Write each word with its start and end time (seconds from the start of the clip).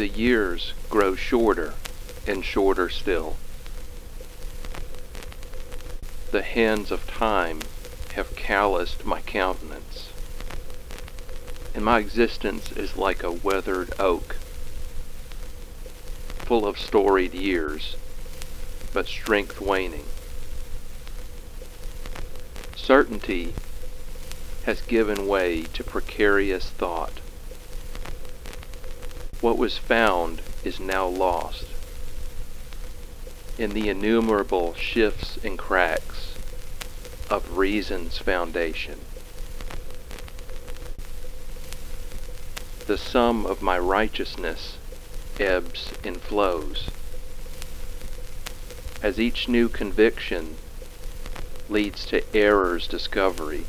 The 0.00 0.08
years 0.08 0.72
grow 0.88 1.14
shorter 1.14 1.74
and 2.26 2.42
shorter 2.42 2.88
still. 2.88 3.36
The 6.30 6.40
hands 6.40 6.90
of 6.90 7.06
time 7.06 7.60
have 8.14 8.34
calloused 8.34 9.04
my 9.04 9.20
countenance, 9.20 10.08
and 11.74 11.84
my 11.84 11.98
existence 11.98 12.72
is 12.72 12.96
like 12.96 13.22
a 13.22 13.30
weathered 13.30 13.92
oak, 14.00 14.36
full 16.46 16.66
of 16.66 16.78
storied 16.78 17.34
years, 17.34 17.94
but 18.94 19.06
strength 19.06 19.60
waning. 19.60 20.06
Certainty 22.74 23.52
has 24.64 24.80
given 24.80 25.26
way 25.26 25.64
to 25.74 25.84
precarious 25.84 26.70
thought. 26.70 27.20
What 29.40 29.56
was 29.56 29.78
found 29.78 30.42
is 30.64 30.78
now 30.78 31.06
lost. 31.06 31.64
In 33.56 33.70
the 33.70 33.88
innumerable 33.88 34.74
shifts 34.74 35.38
and 35.42 35.58
cracks 35.58 36.34
of 37.30 37.56
reason's 37.56 38.18
foundation. 38.18 39.00
The 42.86 42.98
sum 42.98 43.46
of 43.46 43.62
my 43.62 43.78
righteousness 43.78 44.76
ebbs 45.38 45.92
and 46.04 46.20
flows. 46.20 46.90
As 49.02 49.18
each 49.18 49.48
new 49.48 49.70
conviction 49.70 50.56
leads 51.70 52.04
to 52.06 52.22
error's 52.36 52.86
discovery. 52.86 53.64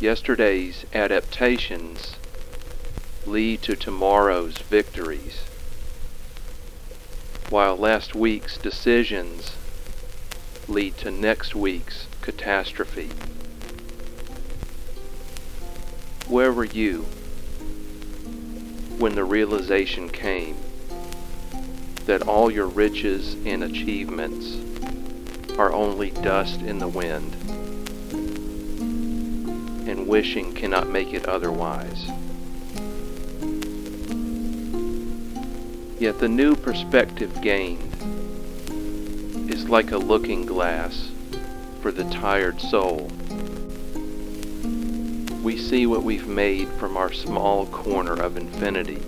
Yesterday's 0.00 0.86
adaptations 0.94 2.16
lead 3.26 3.62
to 3.62 3.74
tomorrow's 3.74 4.58
victories, 4.58 5.44
while 7.48 7.76
last 7.76 8.14
week's 8.14 8.58
decisions 8.58 9.56
lead 10.68 10.96
to 10.98 11.10
next 11.10 11.54
week's 11.54 12.06
catastrophe. 12.20 13.10
Where 16.28 16.52
were 16.52 16.64
you 16.64 17.02
when 18.98 19.14
the 19.14 19.24
realization 19.24 20.08
came 20.08 20.56
that 22.06 22.22
all 22.28 22.50
your 22.50 22.66
riches 22.66 23.34
and 23.46 23.64
achievements 23.64 24.58
are 25.58 25.72
only 25.72 26.10
dust 26.10 26.60
in 26.60 26.78
the 26.78 26.88
wind, 26.88 27.34
and 29.88 30.06
wishing 30.06 30.52
cannot 30.52 30.90
make 30.90 31.14
it 31.14 31.26
otherwise? 31.26 32.06
Yet 36.04 36.18
the 36.18 36.28
new 36.28 36.54
perspective 36.54 37.40
gained 37.40 37.90
is 39.50 39.70
like 39.70 39.90
a 39.90 39.96
looking 39.96 40.44
glass 40.44 41.08
for 41.80 41.90
the 41.92 42.04
tired 42.10 42.60
soul. 42.60 43.10
We 45.42 45.56
see 45.56 45.86
what 45.86 46.02
we've 46.02 46.26
made 46.26 46.68
from 46.68 46.98
our 46.98 47.10
small 47.10 47.64
corner 47.64 48.12
of 48.12 48.36
infinity 48.36 49.00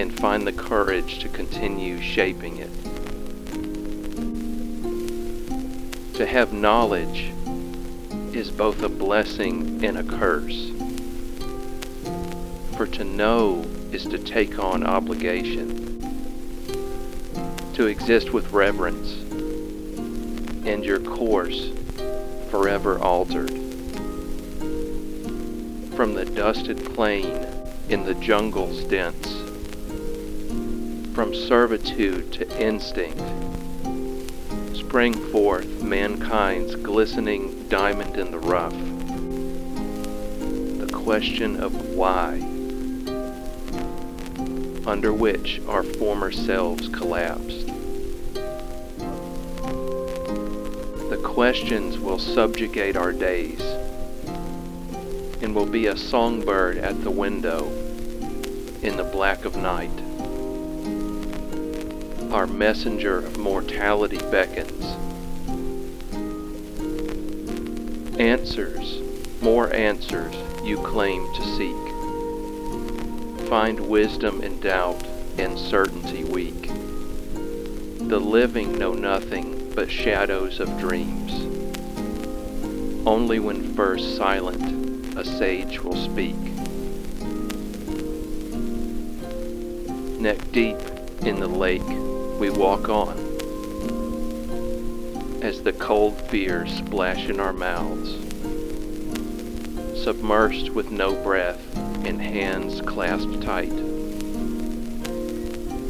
and 0.00 0.18
find 0.18 0.46
the 0.46 0.54
courage 0.54 1.18
to 1.18 1.28
continue 1.28 2.00
shaping 2.00 2.56
it. 2.56 2.70
To 6.14 6.24
have 6.24 6.54
knowledge 6.54 7.30
is 8.34 8.50
both 8.50 8.82
a 8.82 8.88
blessing 8.88 9.84
and 9.84 9.98
a 9.98 10.02
curse. 10.02 10.70
For 12.78 12.86
to 12.86 13.04
know 13.04 13.66
is 13.94 14.04
to 14.06 14.18
take 14.18 14.58
on 14.58 14.84
obligation, 14.84 16.00
to 17.74 17.86
exist 17.86 18.32
with 18.32 18.52
reverence, 18.52 19.12
and 20.66 20.84
your 20.84 20.98
course 20.98 21.70
forever 22.50 22.98
altered. 22.98 23.50
From 25.94 26.14
the 26.14 26.24
dusted 26.24 26.84
plain 26.92 27.46
in 27.88 28.04
the 28.04 28.14
jungle's 28.14 28.82
dense, 28.82 29.28
from 31.14 31.32
servitude 31.32 32.32
to 32.32 32.60
instinct, 32.60 33.22
sprang 34.74 35.14
forth 35.30 35.82
mankind's 35.82 36.74
glistening 36.74 37.68
diamond 37.68 38.16
in 38.16 38.32
the 38.32 38.40
rough. 38.40 38.74
The 40.80 40.92
question 40.92 41.62
of 41.62 41.90
why 41.90 42.53
under 44.86 45.12
which 45.12 45.60
our 45.68 45.82
former 45.82 46.30
selves 46.30 46.88
collapsed. 46.88 47.66
The 51.10 51.20
questions 51.22 51.98
will 51.98 52.18
subjugate 52.18 52.96
our 52.96 53.12
days 53.12 53.60
and 55.42 55.54
will 55.54 55.66
be 55.66 55.86
a 55.86 55.96
songbird 55.96 56.78
at 56.78 57.02
the 57.02 57.10
window 57.10 57.66
in 58.82 58.96
the 58.96 59.04
black 59.04 59.44
of 59.44 59.56
night. 59.56 59.90
Our 62.32 62.46
messenger 62.46 63.18
of 63.18 63.38
mortality 63.38 64.18
beckons. 64.30 64.84
Answers, 68.18 69.00
more 69.42 69.72
answers 69.72 70.34
you 70.62 70.78
claim 70.78 71.32
to 71.34 71.42
seek 71.56 71.83
find 73.54 73.78
wisdom 73.78 74.42
in 74.42 74.58
doubt 74.58 75.00
and 75.38 75.56
certainty 75.56 76.24
weak. 76.24 76.66
The 78.08 78.18
living 78.18 78.76
know 78.76 78.94
nothing 78.94 79.70
but 79.76 79.88
shadows 79.88 80.58
of 80.58 80.76
dreams. 80.80 81.30
Only 83.06 83.38
when 83.38 83.72
first 83.74 84.16
silent 84.16 85.16
a 85.16 85.24
sage 85.24 85.78
will 85.78 85.94
speak. 85.94 86.34
Neck 90.20 90.40
deep 90.50 90.80
in 91.22 91.38
the 91.38 91.46
lake 91.46 91.88
we 92.40 92.50
walk 92.50 92.88
on 92.88 93.16
as 95.42 95.62
the 95.62 95.74
cold 95.74 96.20
fears 96.22 96.74
splash 96.74 97.28
in 97.28 97.38
our 97.38 97.52
mouths, 97.52 98.14
submersed 100.04 100.70
with 100.70 100.90
no 100.90 101.14
breath 101.22 101.83
and 102.06 102.20
hands 102.20 102.80
clasped 102.82 103.42
tight. 103.42 103.74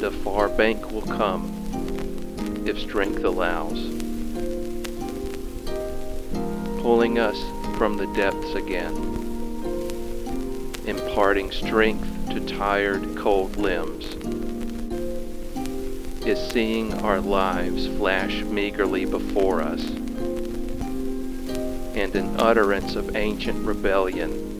The 0.00 0.10
far 0.24 0.48
bank 0.48 0.90
will 0.90 1.02
come 1.02 1.54
if 2.66 2.78
strength 2.78 3.24
allows, 3.24 3.78
pulling 6.80 7.18
us 7.18 7.36
from 7.76 7.96
the 7.96 8.06
depths 8.14 8.54
again, 8.54 8.94
imparting 10.86 11.50
strength 11.50 12.30
to 12.30 12.40
tired, 12.46 13.16
cold 13.16 13.56
limbs, 13.56 14.04
is 16.26 16.38
seeing 16.50 16.92
our 17.02 17.20
lives 17.20 17.86
flash 17.86 18.42
meagerly 18.42 19.04
before 19.04 19.62
us, 19.62 19.84
and 21.94 22.14
an 22.14 22.38
utterance 22.38 22.94
of 22.96 23.16
ancient 23.16 23.66
rebellion 23.66 24.57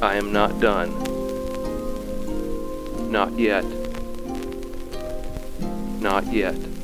I 0.00 0.14
am 0.14 0.32
not 0.32 0.60
done. 0.60 0.90
Not 3.10 3.36
yet. 3.36 3.64
Not 6.00 6.32
yet. 6.32 6.77